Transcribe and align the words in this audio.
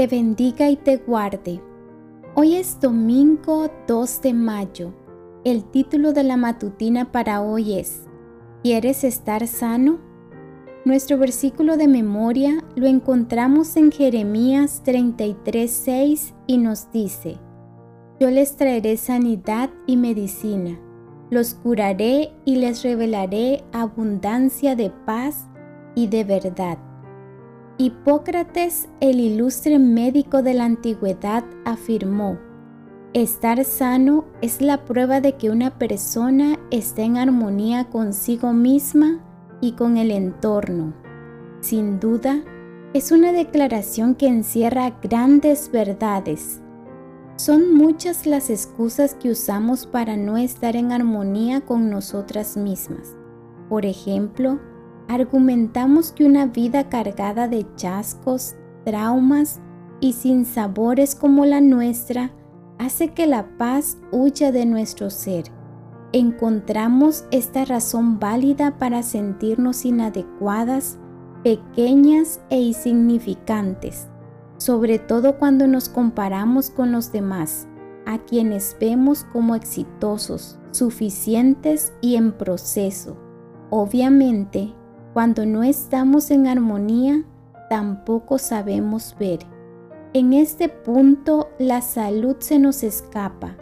te 0.00 0.06
bendiga 0.06 0.70
y 0.70 0.76
te 0.76 0.96
guarde. 0.96 1.60
Hoy 2.34 2.56
es 2.56 2.80
domingo 2.80 3.70
2 3.86 4.22
de 4.22 4.32
mayo. 4.32 4.94
El 5.44 5.62
título 5.64 6.14
de 6.14 6.22
la 6.22 6.38
matutina 6.38 7.12
para 7.12 7.42
hoy 7.42 7.78
es 7.78 8.04
¿Quieres 8.62 9.04
estar 9.04 9.46
sano? 9.46 9.98
Nuestro 10.86 11.18
versículo 11.18 11.76
de 11.76 11.86
memoria 11.86 12.64
lo 12.76 12.86
encontramos 12.86 13.76
en 13.76 13.92
Jeremías 13.92 14.82
33:6 14.86 16.32
y 16.46 16.56
nos 16.56 16.90
dice, 16.92 17.36
Yo 18.18 18.30
les 18.30 18.56
traeré 18.56 18.96
sanidad 18.96 19.68
y 19.86 19.98
medicina, 19.98 20.80
los 21.28 21.52
curaré 21.52 22.32
y 22.46 22.56
les 22.56 22.82
revelaré 22.82 23.64
abundancia 23.74 24.74
de 24.76 24.88
paz 25.04 25.46
y 25.94 26.06
de 26.06 26.24
verdad. 26.24 26.78
Hipócrates, 27.82 28.90
el 29.00 29.20
ilustre 29.20 29.78
médico 29.78 30.42
de 30.42 30.52
la 30.52 30.66
antigüedad, 30.66 31.44
afirmó, 31.64 32.38
Estar 33.14 33.64
sano 33.64 34.26
es 34.42 34.60
la 34.60 34.84
prueba 34.84 35.22
de 35.22 35.38
que 35.38 35.48
una 35.48 35.78
persona 35.78 36.58
está 36.70 37.00
en 37.00 37.16
armonía 37.16 37.88
consigo 37.88 38.52
misma 38.52 39.24
y 39.62 39.72
con 39.72 39.96
el 39.96 40.10
entorno. 40.10 40.92
Sin 41.62 41.98
duda, 41.98 42.44
es 42.92 43.12
una 43.12 43.32
declaración 43.32 44.14
que 44.14 44.28
encierra 44.28 44.98
grandes 45.02 45.70
verdades. 45.72 46.60
Son 47.36 47.74
muchas 47.74 48.26
las 48.26 48.50
excusas 48.50 49.14
que 49.14 49.30
usamos 49.30 49.86
para 49.86 50.18
no 50.18 50.36
estar 50.36 50.76
en 50.76 50.92
armonía 50.92 51.62
con 51.62 51.88
nosotras 51.88 52.58
mismas. 52.58 53.16
Por 53.70 53.86
ejemplo, 53.86 54.60
argumentamos 55.10 56.12
que 56.12 56.24
una 56.24 56.46
vida 56.46 56.88
cargada 56.88 57.48
de 57.48 57.66
chascos, 57.74 58.54
traumas 58.84 59.60
y 59.98 60.12
sin 60.12 60.44
sabores 60.44 61.16
como 61.16 61.44
la 61.46 61.60
nuestra 61.60 62.30
hace 62.78 63.08
que 63.08 63.26
la 63.26 63.58
paz 63.58 63.98
huya 64.12 64.52
de 64.52 64.66
nuestro 64.66 65.10
ser. 65.10 65.46
Encontramos 66.12 67.24
esta 67.32 67.64
razón 67.64 68.20
válida 68.20 68.78
para 68.78 69.02
sentirnos 69.02 69.84
inadecuadas, 69.84 70.96
pequeñas 71.42 72.40
e 72.48 72.60
insignificantes, 72.60 74.06
sobre 74.58 75.00
todo 75.00 75.38
cuando 75.40 75.66
nos 75.66 75.88
comparamos 75.88 76.70
con 76.70 76.92
los 76.92 77.10
demás, 77.10 77.66
a 78.06 78.18
quienes 78.18 78.76
vemos 78.80 79.24
como 79.32 79.56
exitosos, 79.56 80.60
suficientes 80.70 81.92
y 82.00 82.14
en 82.14 82.30
proceso. 82.30 83.16
Obviamente, 83.70 84.74
cuando 85.20 85.44
no 85.44 85.62
estamos 85.62 86.30
en 86.30 86.46
armonía, 86.46 87.24
tampoco 87.68 88.38
sabemos 88.38 89.14
ver. 89.20 89.40
En 90.14 90.32
este 90.32 90.70
punto 90.70 91.50
la 91.58 91.82
salud 91.82 92.36
se 92.38 92.58
nos 92.58 92.82
escapa, 92.82 93.54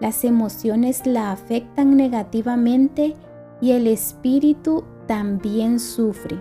las 0.00 0.24
emociones 0.24 1.06
la 1.06 1.30
afectan 1.30 1.96
negativamente 1.96 3.14
y 3.60 3.70
el 3.70 3.86
espíritu 3.86 4.82
también 5.06 5.78
sufre. 5.78 6.36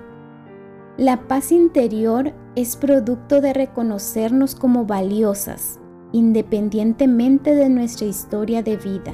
La 0.98 1.28
paz 1.28 1.52
interior 1.52 2.34
es 2.56 2.76
producto 2.76 3.42
de 3.42 3.54
reconocernos 3.54 4.56
como 4.56 4.86
valiosas, 4.86 5.80
independientemente 6.14 7.54
de 7.54 7.70
nuestra 7.70 8.08
historia 8.08 8.64
de 8.64 8.78
vida. 8.78 9.14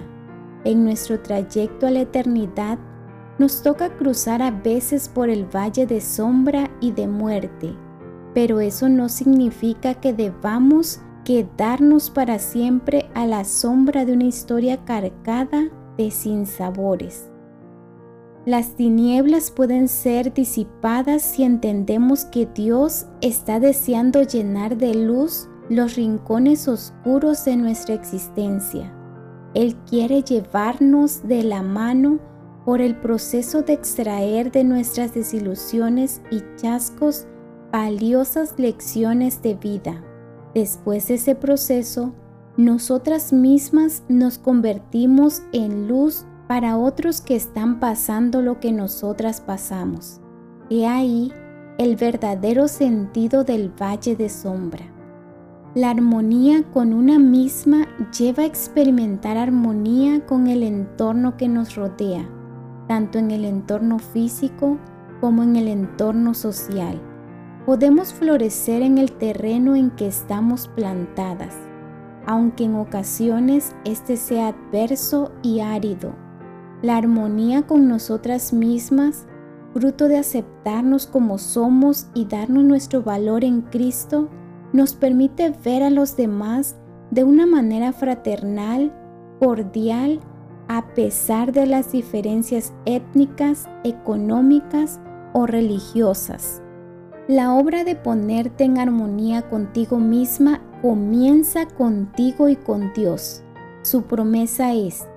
En 0.64 0.86
nuestro 0.86 1.20
trayecto 1.20 1.86
a 1.86 1.92
la 1.92 2.00
eternidad, 2.00 2.80
nos 3.40 3.64
toca 3.64 3.90
cruzar 3.96 4.42
a 4.42 4.52
veces 4.52 5.10
por 5.10 5.30
el 5.30 5.46
valle 5.46 5.88
de 5.88 6.02
sombra 6.02 6.70
y 6.82 6.92
de 6.92 7.08
muerte, 7.08 7.74
pero 8.34 8.60
eso 8.60 8.90
no 8.90 9.10
significa 9.10 9.96
que 9.96 10.14
debamos 10.14 11.00
quedarnos 11.24 12.10
para 12.10 12.38
siempre 12.38 13.10
a 13.16 13.26
la 13.26 13.46
sombra 13.46 14.06
de 14.06 14.14
una 14.14 14.26
historia 14.26 14.84
cargada 14.86 15.70
de 15.98 16.12
sinsabores. 16.12 17.30
Las 18.46 18.76
tinieblas 18.76 19.52
pueden 19.52 19.88
ser 19.88 20.34
disipadas 20.34 21.22
si 21.22 21.44
entendemos 21.44 22.26
que 22.26 22.46
Dios 22.46 23.06
está 23.22 23.60
deseando 23.60 24.24
llenar 24.24 24.78
de 24.78 24.96
luz 24.96 25.48
los 25.70 25.96
rincones 25.96 26.68
oscuros 26.68 27.46
de 27.46 27.56
nuestra 27.58 27.96
existencia. 27.96 28.92
Él 29.54 29.76
quiere 29.88 30.24
llevarnos 30.24 31.28
de 31.28 31.44
la 31.44 31.62
mano 31.62 32.20
por 32.66 32.82
el 32.82 32.96
proceso 32.96 33.62
de 33.62 33.74
extraer 33.74 34.52
de 34.52 34.64
nuestras 34.64 35.14
desilusiones 35.14 36.22
y 36.30 36.42
chascos 36.58 37.26
valiosas 37.72 38.56
lecciones 38.58 39.42
de 39.42 39.56
vida. 39.56 40.04
Después 40.54 41.08
de 41.08 41.16
ese 41.16 41.36
proceso, 41.36 42.14
nosotras 42.58 43.32
mismas 43.32 44.04
nos 44.10 44.38
convertimos 44.38 45.44
en 45.54 45.88
luz 45.88 46.26
para 46.48 46.78
otros 46.78 47.22
que 47.22 47.36
están 47.36 47.80
pasando 47.80 48.42
lo 48.42 48.60
que 48.60 48.72
nosotras 48.72 49.40
pasamos. 49.40 50.20
He 50.70 50.86
ahí 50.86 51.32
el 51.78 51.96
verdadero 51.96 52.68
sentido 52.68 53.44
del 53.44 53.70
valle 53.70 54.16
de 54.16 54.30
sombra. 54.30 54.86
La 55.76 55.92
armonía 55.92 56.64
con 56.74 56.94
una 56.94 57.20
misma 57.20 57.88
lleva 58.18 58.44
a 58.44 58.48
experimentar 58.48 59.38
armonía 59.38 60.26
con 60.26 60.48
el 60.48 60.64
entorno 60.64 61.38
que 61.38 61.48
nos 61.48 61.76
rodea 61.76 62.28
tanto 62.90 63.20
en 63.20 63.30
el 63.30 63.46
entorno 63.46 64.00
físico 64.00 64.80
como 65.22 65.44
en 65.44 65.56
el 65.56 65.68
entorno 65.68 66.34
social. 66.34 67.00
Podemos 67.68 68.12
florecer 68.12 68.82
en 68.82 68.98
el 68.98 69.12
terreno 69.12 69.76
en 69.76 69.92
que 69.92 70.08
estamos 70.08 70.68
plantadas, 70.70 71.56
aunque 72.26 72.64
en 72.64 72.74
ocasiones 72.74 73.76
este 73.86 74.18
sea 74.18 74.48
adverso 74.48 75.32
y 75.44 75.60
árido. 75.60 76.16
La 76.82 76.98
armonía 76.98 77.62
con 77.68 77.88
nosotras 77.88 78.54
mismas, 78.54 79.28
fruto 79.76 80.08
de 80.08 80.18
aceptarnos 80.18 81.06
como 81.06 81.38
somos 81.38 82.08
y 82.16 82.26
darnos 82.26 82.64
nuestro 82.64 83.04
valor 83.04 83.44
en 83.44 83.62
Cristo, 83.62 84.30
nos 84.74 84.96
permite 84.96 85.54
ver 85.64 85.84
a 85.84 85.92
los 85.92 86.18
demás 86.18 86.76
de 87.12 87.24
una 87.24 87.46
manera 87.46 87.94
fraternal, 87.94 88.92
cordial 89.40 90.22
a 90.70 90.86
pesar 90.94 91.52
de 91.52 91.66
las 91.66 91.92
diferencias 91.92 92.74
étnicas, 92.86 93.68
económicas 93.84 95.00
o 95.34 95.48
religiosas. 95.48 96.62
La 97.28 97.54
obra 97.56 97.84
de 97.84 97.96
ponerte 97.96 98.64
en 98.64 98.78
armonía 98.78 99.50
contigo 99.50 99.98
misma 99.98 100.62
comienza 100.82 101.68
contigo 101.68 102.48
y 102.50 102.56
con 102.56 102.94
Dios. 102.94 103.44
Su 103.82 104.04
promesa 104.04 104.74
es, 104.74 105.08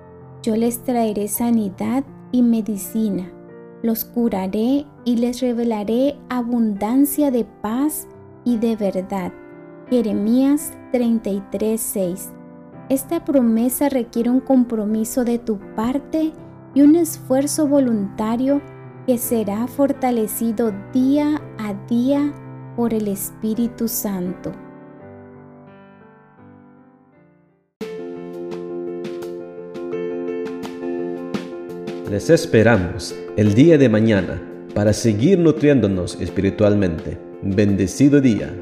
yo 0.41 0.55
les 0.55 0.83
traeré 0.83 1.27
sanidad 1.27 2.03
y 2.31 2.41
medicina, 2.41 3.31
los 3.83 4.05
curaré 4.05 4.87
y 5.05 5.17
les 5.17 5.39
revelaré 5.39 6.17
abundancia 6.29 7.29
de 7.29 7.45
paz 7.45 8.07
y 8.43 8.57
de 8.57 8.75
verdad. 8.75 9.31
Jeremías 9.89 10.73
33:6 10.91 12.42
esta 12.89 13.23
promesa 13.23 13.89
requiere 13.89 14.29
un 14.29 14.39
compromiso 14.39 15.23
de 15.23 15.39
tu 15.39 15.59
parte 15.75 16.33
y 16.75 16.81
un 16.81 16.95
esfuerzo 16.95 17.67
voluntario 17.67 18.61
que 19.07 19.17
será 19.17 19.67
fortalecido 19.67 20.73
día 20.93 21.41
a 21.57 21.73
día 21.87 22.33
por 22.75 22.93
el 22.93 23.07
Espíritu 23.07 23.87
Santo. 23.87 24.51
Les 32.09 32.29
esperamos 32.29 33.15
el 33.37 33.55
día 33.55 33.77
de 33.77 33.89
mañana 33.89 34.41
para 34.75 34.93
seguir 34.93 35.39
nutriéndonos 35.39 36.19
espiritualmente. 36.21 37.17
Bendecido 37.41 38.21
día. 38.21 38.53